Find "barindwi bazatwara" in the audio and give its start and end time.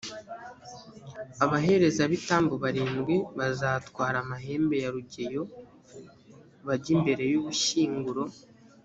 2.63-4.17